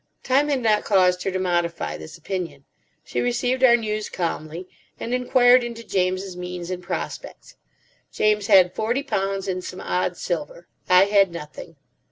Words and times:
Time 0.23 0.49
had 0.49 0.63
not 0.63 0.83
caused 0.83 1.21
her 1.21 1.29
to 1.29 1.37
modify 1.37 1.95
this 1.95 2.17
opinion. 2.17 2.65
She 3.03 3.21
received 3.21 3.63
our 3.63 3.77
news 3.77 4.09
calmly, 4.09 4.67
and 4.99 5.13
inquired 5.13 5.63
into 5.63 5.83
James's 5.83 6.35
means 6.35 6.71
and 6.71 6.81
prospects. 6.81 7.55
James 8.11 8.47
had 8.47 8.73
forty 8.73 9.03
pounds 9.03 9.47
and 9.47 9.63
some 9.63 9.79
odd 9.79 10.17
silver. 10.17 10.67
I 10.89 11.03
had 11.03 11.31
nothing. 11.31 11.75